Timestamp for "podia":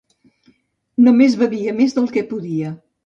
2.33-2.73